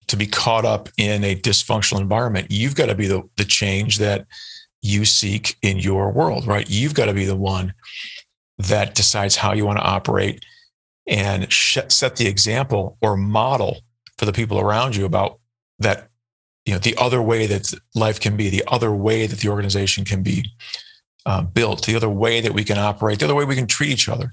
[0.07, 2.47] to be caught up in a dysfunctional environment.
[2.51, 4.27] You've got to be the the change that
[4.81, 6.69] you seek in your world, right?
[6.71, 7.75] You've got to be the one
[8.59, 10.45] that decides how you want to operate
[11.07, 13.81] and sh- set the example or model
[14.19, 15.39] for the people around you about
[15.79, 16.11] that
[16.65, 20.05] you know the other way that life can be the other way that the organization
[20.05, 20.45] can be
[21.25, 23.91] uh, built the other way that we can operate the other way we can treat
[23.91, 24.31] each other.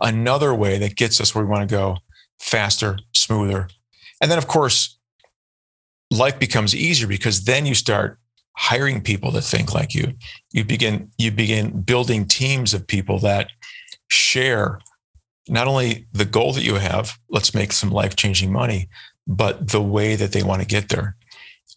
[0.00, 1.96] Another way that gets us where we want to go
[2.38, 3.68] faster smoother.
[4.20, 4.98] And then of course
[6.10, 8.18] life becomes easier because then you start
[8.56, 10.12] hiring people that think like you
[10.52, 13.48] you begin you begin building teams of people that
[14.08, 14.80] share
[15.48, 18.88] not only the goal that you have let's make some life-changing money
[19.26, 21.16] but the way that they want to get there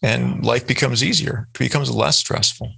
[0.02, 2.70] and life becomes easier it becomes less stressful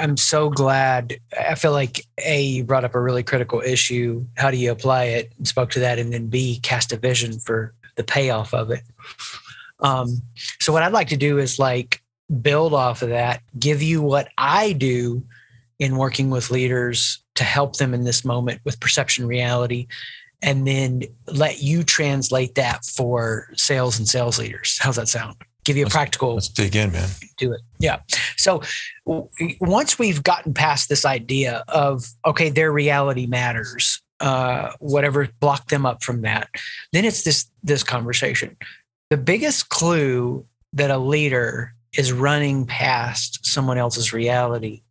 [0.00, 1.18] I'm so glad.
[1.36, 4.24] I feel like A, you brought up a really critical issue.
[4.36, 5.32] How do you apply it?
[5.36, 5.98] And spoke to that.
[5.98, 8.82] And then B, cast a vision for the payoff of it.
[9.80, 10.22] Um,
[10.60, 12.03] so, what I'd like to do is like
[12.42, 15.22] build off of that, give you what I do
[15.78, 19.86] in working with leaders to help them in this moment with perception reality,
[20.40, 24.78] and then let you translate that for sales and sales leaders.
[24.80, 25.36] How's that sound?
[25.64, 27.08] Give you a Let's- practical let's dig in man
[27.38, 27.62] do it.
[27.78, 28.00] Yeah.
[28.36, 28.60] So
[29.06, 29.28] w-
[29.60, 35.86] once we've gotten past this idea of okay, their reality matters, uh, whatever blocked them
[35.86, 36.50] up from that,
[36.92, 38.56] then it's this this conversation.
[39.10, 44.82] The biggest clue that a leader is running past someone else's reality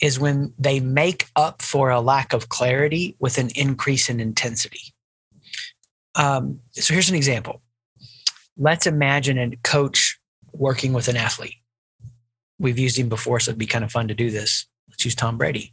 [0.00, 4.92] is when they make up for a lack of clarity with an increase in intensity.
[6.16, 7.62] Um, so here's an example.
[8.58, 10.18] Let's imagine a coach
[10.52, 11.54] working with an athlete.
[12.58, 14.66] We've used him before, so it'd be kind of fun to do this.
[14.90, 15.72] Let's use Tom Brady.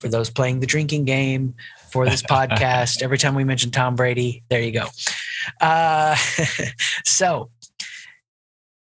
[0.00, 1.54] For those playing the drinking game
[1.92, 4.86] for this podcast, every time we mention Tom Brady, there you go.
[5.60, 6.16] Uh,
[7.04, 7.50] so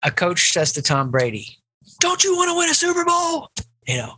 [0.02, 1.58] a coach says to Tom Brady,
[2.00, 3.48] Don't you want to win a Super Bowl?
[3.86, 4.14] You know,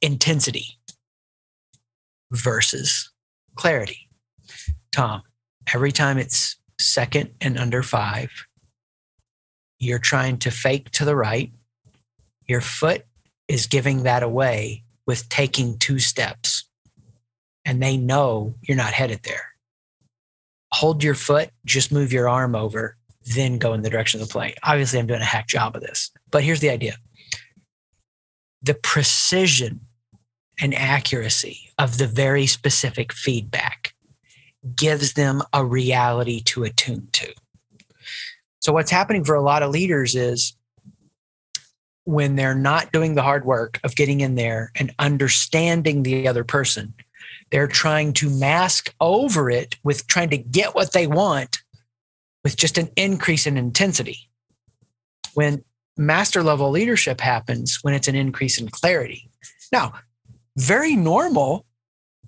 [0.00, 0.78] intensity
[2.30, 3.10] versus
[3.54, 4.08] clarity.
[4.92, 5.22] Tom,
[5.72, 8.30] every time it's second and under five,
[9.78, 11.52] you're trying to fake to the right.
[12.46, 13.04] Your foot
[13.46, 16.64] is giving that away with taking two steps.
[17.64, 19.52] And they know you're not headed there.
[20.72, 22.97] Hold your foot, just move your arm over,
[23.34, 24.54] then go in the direction of the play.
[24.62, 26.96] Obviously, I'm doing a hack job of this, but here's the idea
[28.62, 29.80] the precision
[30.60, 33.94] and accuracy of the very specific feedback
[34.74, 37.32] gives them a reality to attune to.
[38.60, 40.56] So, what's happening for a lot of leaders is
[42.04, 46.42] when they're not doing the hard work of getting in there and understanding the other
[46.42, 46.94] person,
[47.50, 51.62] they're trying to mask over it with trying to get what they want
[52.44, 54.30] with just an increase in intensity.
[55.34, 55.64] When
[55.96, 59.28] master level leadership happens, when it's an increase in clarity.
[59.72, 59.94] Now,
[60.56, 61.66] very normal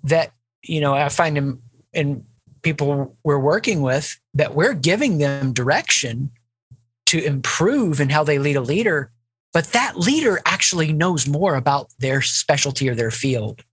[0.03, 0.31] that,
[0.63, 1.61] you know, I find in,
[1.93, 2.25] in
[2.61, 6.31] people we're working with that we're giving them direction
[7.07, 9.11] to improve in how they lead a leader,
[9.53, 13.63] but that leader actually knows more about their specialty or their field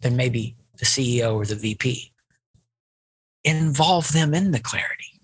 [0.00, 2.12] than maybe the CEO or the VP.
[3.44, 5.19] Involve them in the clarity,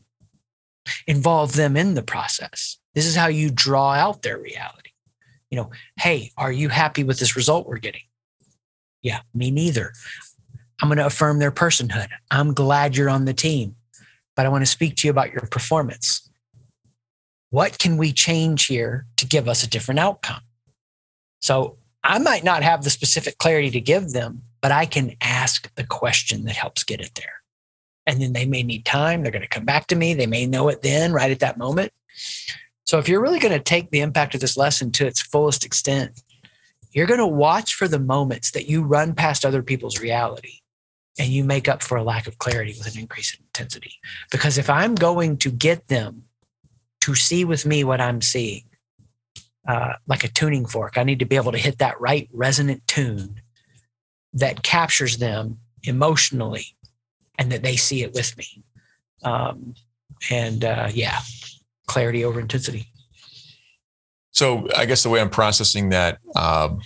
[1.06, 2.78] involve them in the process.
[2.94, 4.90] This is how you draw out their reality.
[5.50, 5.70] You know,
[6.00, 8.02] hey, are you happy with this result we're getting?
[9.02, 9.92] Yeah, me neither.
[10.82, 12.08] I'm going to affirm their personhood.
[12.30, 13.76] I'm glad you're on the team,
[14.34, 16.28] but I want to speak to you about your performance.
[17.50, 20.42] What can we change here to give us a different outcome?
[21.40, 25.72] So I might not have the specific clarity to give them, but I can ask
[25.76, 27.35] the question that helps get it there.
[28.06, 29.22] And then they may need time.
[29.22, 30.14] They're going to come back to me.
[30.14, 31.92] They may know it then, right at that moment.
[32.84, 35.64] So if you're really going to take the impact of this lesson to its fullest
[35.64, 36.22] extent,
[36.92, 40.60] you're going to watch for the moments that you run past other people's reality
[41.18, 43.94] and you make up for a lack of clarity with an increase in intensity.
[44.30, 46.24] Because if I'm going to get them
[47.00, 48.64] to see with me what I'm seeing,
[49.66, 52.86] uh, like a tuning fork, I need to be able to hit that right resonant
[52.86, 53.40] tune
[54.32, 56.76] that captures them emotionally
[57.38, 58.64] and that they see it with me.
[59.22, 59.74] Um,
[60.30, 61.20] and uh, yeah,
[61.86, 62.86] clarity over intensity.
[64.30, 66.80] So I guess the way I'm processing that, um,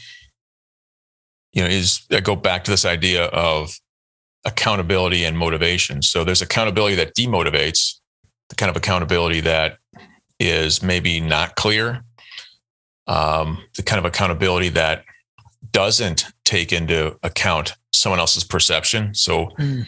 [1.52, 3.74] you know, is I go back to this idea of
[4.44, 6.02] accountability and motivation.
[6.02, 7.98] So there's accountability that demotivates,
[8.48, 9.78] the kind of accountability that
[10.38, 12.04] is maybe not clear,
[13.06, 15.04] um, the kind of accountability that
[15.72, 19.14] doesn't take into account someone else's perception.
[19.14, 19.86] So, mm.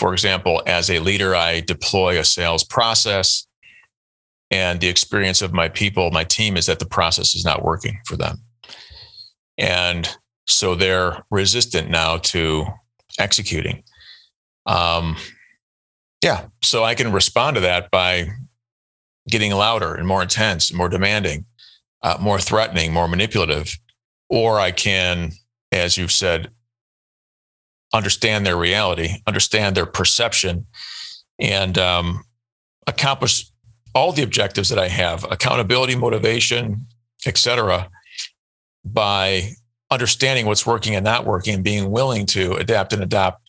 [0.00, 3.46] For example, as a leader, I deploy a sales process
[4.50, 8.00] and the experience of my people, my team is that the process is not working
[8.06, 8.38] for them.
[9.58, 10.08] And
[10.46, 12.64] so they're resistant now to
[13.18, 13.82] executing.
[14.64, 15.16] Um,
[16.24, 16.46] yeah.
[16.62, 18.30] So I can respond to that by
[19.28, 21.44] getting louder and more intense, more demanding,
[22.02, 23.78] uh, more threatening, more manipulative.
[24.30, 25.32] Or I can,
[25.72, 26.50] as you've said,
[27.92, 30.66] understand their reality, understand their perception,
[31.38, 32.24] and um,
[32.86, 33.50] accomplish
[33.94, 36.86] all the objectives that I have accountability, motivation,
[37.26, 37.88] etc.,
[38.84, 39.50] by
[39.90, 43.42] understanding what's working and not working and being willing to adapt and adopt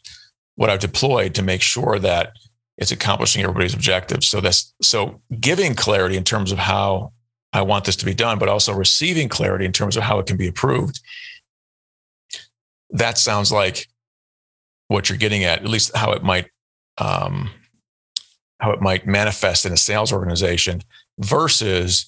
[0.55, 2.33] what I've deployed to make sure that
[2.77, 4.27] it's accomplishing everybody's objectives.
[4.27, 7.13] So that's so giving clarity in terms of how
[7.53, 10.25] I want this to be done, but also receiving clarity in terms of how it
[10.25, 10.99] can be approved.
[12.89, 13.87] That sounds like
[14.91, 16.47] what you're getting at, at least how it might
[16.97, 17.49] um,
[18.59, 20.81] how it might manifest in a sales organization
[21.17, 22.07] versus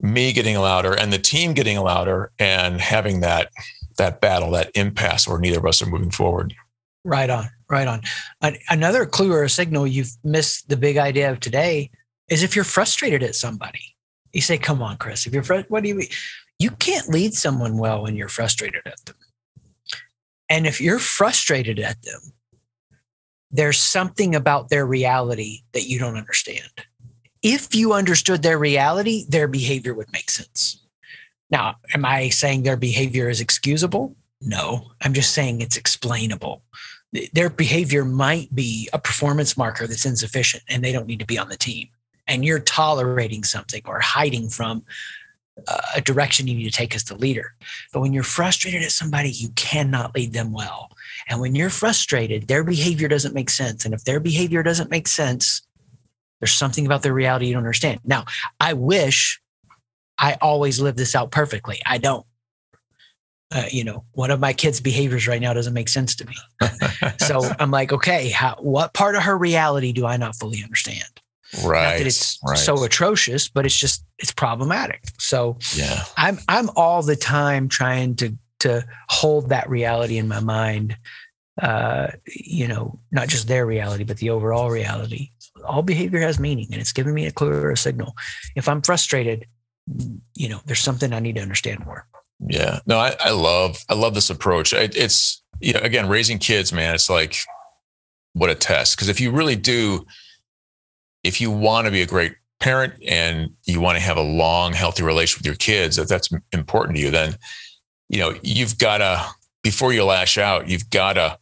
[0.00, 3.50] me getting louder and the team getting louder and having that
[3.96, 6.54] that battle, that impasse where neither of us are moving forward.
[7.04, 8.02] Right on, right on.
[8.68, 11.90] Another clue or a signal you've missed the big idea of today
[12.28, 13.96] is if you're frustrated at somebody.
[14.32, 15.26] You say, "Come on, Chris.
[15.26, 16.08] If you're fr- what do you mean?
[16.58, 19.16] You can't lead someone well when you're frustrated at them."
[20.48, 22.20] And if you're frustrated at them,
[23.50, 26.70] there's something about their reality that you don't understand.
[27.42, 30.82] If you understood their reality, their behavior would make sense.
[31.50, 34.16] Now, am I saying their behavior is excusable?
[34.40, 36.62] No, I'm just saying it's explainable.
[37.32, 41.38] Their behavior might be a performance marker that's insufficient and they don't need to be
[41.38, 41.88] on the team.
[42.26, 44.84] And you're tolerating something or hiding from
[45.94, 47.54] a direction you need to take as the leader.
[47.92, 50.90] But when you're frustrated at somebody, you cannot lead them well.
[51.28, 53.84] And when you're frustrated, their behavior doesn't make sense.
[53.84, 55.62] And if their behavior doesn't make sense,
[56.40, 58.00] there's something about their reality you don't understand.
[58.04, 58.24] Now,
[58.60, 59.40] I wish
[60.18, 61.80] I always live this out perfectly.
[61.86, 62.24] I don't.
[63.50, 66.36] Uh, you know, one of my kids' behaviors right now doesn't make sense to me.
[67.18, 71.22] so I'm like, okay, how, what part of her reality do I not fully understand?
[71.64, 71.92] Right.
[71.92, 72.58] Not that it's right.
[72.58, 75.02] so atrocious, but it's just it's problematic.
[75.18, 80.40] So yeah, I'm I'm all the time trying to to hold that reality in my
[80.40, 80.96] mind.
[81.60, 85.30] Uh, you know, not just their reality, but the overall reality.
[85.64, 88.14] All behavior has meaning, and it's giving me a clearer signal.
[88.54, 89.46] If I'm frustrated,
[90.34, 92.06] you know, there's something I need to understand more.
[92.46, 92.80] Yeah.
[92.86, 94.74] No, I, I love I love this approach.
[94.74, 96.94] I, it's you know again raising kids, man.
[96.94, 97.36] It's like
[98.34, 100.06] what a test because if you really do,
[101.24, 104.72] if you want to be a great parent and you want to have a long,
[104.72, 107.36] healthy relationship with your kids, if that's important to you, then
[108.08, 109.24] you know you've got to
[109.62, 111.38] before you lash out, you've got to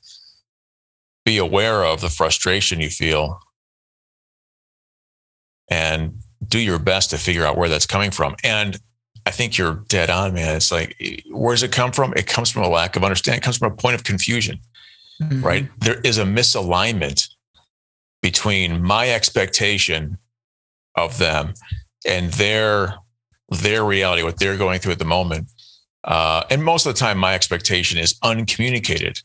[1.25, 3.41] be aware of the frustration you feel
[5.71, 8.37] and do your best to figure out where that's coming from.
[8.45, 8.79] And
[9.27, 10.57] I think you're dead on, man.
[10.57, 10.97] It's like,
[11.31, 12.13] where does it come from?
[12.15, 13.39] It comes from a lack of understanding.
[13.39, 14.61] It comes from a point of confusion,
[15.21, 15.45] mm-hmm.
[15.45, 15.69] right?
[15.81, 17.29] There is a misalignment
[18.23, 20.19] between my expectation
[20.97, 21.55] of them
[22.07, 22.95] and their
[23.51, 25.51] their reality, what they're going through at the moment.
[26.03, 29.21] Uh, and most of the time, my expectation is uncommunicated.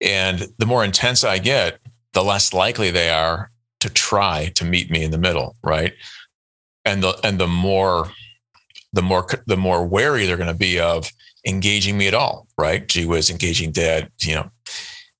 [0.00, 1.80] And the more intense I get,
[2.12, 3.50] the less likely they are
[3.80, 5.94] to try to meet me in the middle, right?
[6.84, 8.10] And the and the more
[8.92, 11.10] the more the more wary they're going to be of
[11.46, 12.86] engaging me at all, right?
[12.86, 14.10] Gee whiz, engaging dad.
[14.20, 14.50] You know,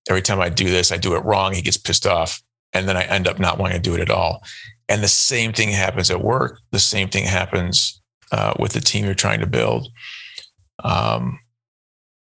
[0.08, 1.54] every time I do this, I do it wrong.
[1.54, 2.42] He gets pissed off,
[2.72, 4.42] and then I end up not wanting to do it at all.
[4.88, 6.58] And the same thing happens at work.
[6.70, 8.00] The same thing happens
[8.32, 9.88] uh, with the team you're trying to build.
[10.82, 11.38] Um,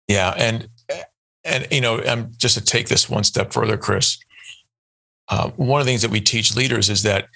[0.07, 0.67] yeah, and
[1.43, 4.17] and you know, um, just to take this one step further, Chris.
[5.29, 7.27] Uh, one of the things that we teach leaders is that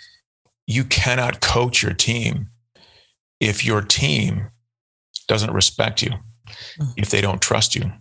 [0.65, 2.47] you cannot coach your team
[3.39, 4.49] if your team
[5.27, 6.91] doesn't respect you, mm-hmm.
[6.97, 7.91] if they don't trust you.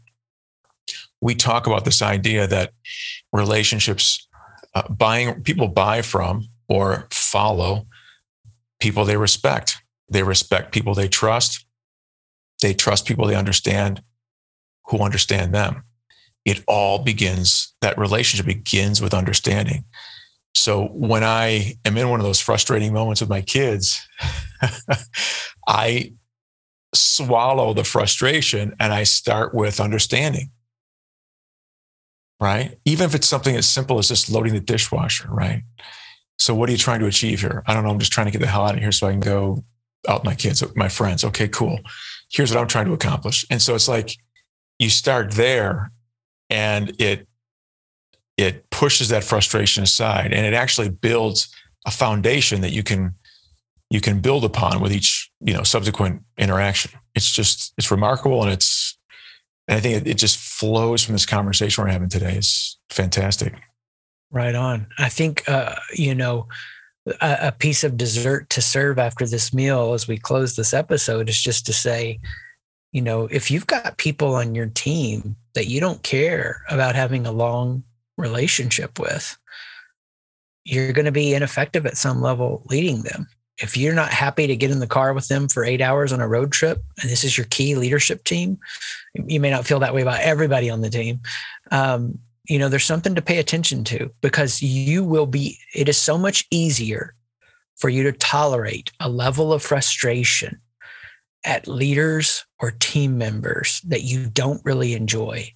[1.20, 2.72] We talk about this idea that
[3.32, 4.26] relationships,
[4.74, 7.86] uh, buying people buy from or follow
[8.80, 9.78] people they respect.
[10.10, 11.64] They respect people they trust.
[12.60, 14.02] They trust people they understand
[14.86, 15.84] who understand them.
[16.44, 19.84] It all begins, that relationship begins with understanding.
[20.54, 24.00] So when I am in one of those frustrating moments with my kids,
[25.68, 26.12] I
[26.94, 30.50] swallow the frustration and I start with understanding.
[32.42, 32.76] Right?
[32.84, 35.62] Even if it's something as simple as just loading the dishwasher, right?
[36.38, 37.62] So what are you trying to achieve here?
[37.66, 37.90] I don't know.
[37.90, 39.64] I'm just trying to get the hell out of here so I can go
[40.08, 41.24] out with my kids, my friends.
[41.24, 41.78] Okay, cool.
[42.32, 43.46] Here's what I'm trying to accomplish.
[43.48, 44.16] And so it's like
[44.80, 45.92] you start there
[46.50, 47.28] and it
[48.36, 51.54] it pushes that frustration aside and it actually builds
[51.86, 53.14] a foundation that you can
[53.90, 58.52] you can build upon with each you know subsequent interaction it's just it's remarkable and
[58.52, 58.98] it's
[59.68, 63.54] and i think it, it just flows from this conversation we're having today is fantastic
[64.30, 66.46] right on i think uh you know
[67.20, 71.28] a, a piece of dessert to serve after this meal as we close this episode
[71.28, 72.20] is just to say
[72.92, 77.26] you know if you've got people on your team that you don't care about having
[77.26, 77.82] a long
[78.16, 79.36] relationship with,
[80.64, 83.26] you're going to be ineffective at some level leading them.
[83.62, 86.20] If you're not happy to get in the car with them for eight hours on
[86.20, 88.58] a road trip, and this is your key leadership team,
[89.14, 91.20] you may not feel that way about everybody on the team.
[91.70, 95.96] Um, you know, there's something to pay attention to because you will be, it is
[95.96, 97.14] so much easier
[97.76, 100.60] for you to tolerate a level of frustration
[101.44, 105.52] at leaders or team members that you don't really enjoy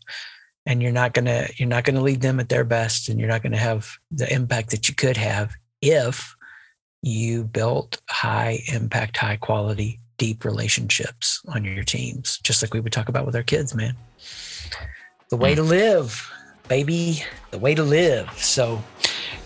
[0.67, 3.21] and you're not going to you're not going to lead them at their best and
[3.21, 6.36] you're not going to have the impact that you could have if
[7.03, 12.93] you built high impact high quality deep relationships on your teams just like we would
[12.93, 13.95] talk about with our kids man
[15.31, 15.69] the way to mm.
[15.69, 16.33] live
[16.69, 18.83] baby the way to live so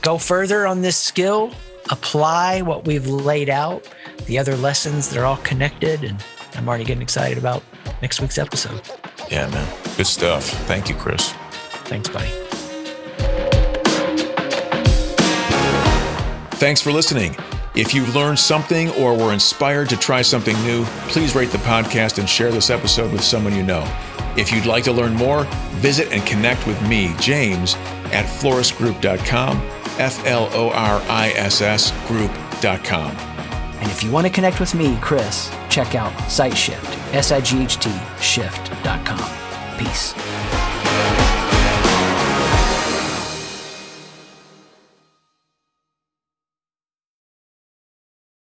[0.01, 1.53] go further on this skill
[1.91, 3.87] apply what we've laid out
[4.27, 6.25] the other lessons that are all connected and
[6.55, 7.63] i'm already getting excited about
[8.01, 8.81] next week's episode
[9.31, 9.69] yeah, man.
[9.97, 10.45] Good stuff.
[10.67, 11.33] Thank you, Chris.
[11.85, 12.50] Thanks, buddy.
[16.61, 17.35] Thanks for listening.
[17.75, 22.19] If you've learned something or were inspired to try something new, please rate the podcast
[22.19, 23.83] and share this episode with someone you know.
[24.37, 25.45] If you'd like to learn more,
[25.77, 27.77] visit and connect with me, James,
[28.13, 29.57] at florissgroup.com,
[29.99, 33.11] F L O R I S S group.com.
[33.11, 37.63] And if you want to connect with me, Chris, check out SightShift, S I G
[37.63, 37.91] H T
[38.21, 39.79] shift.com.
[39.79, 40.70] Peace.